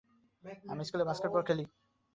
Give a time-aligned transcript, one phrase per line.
[0.65, 1.63] আমি স্কুলে বাস্কেটবল খেলি।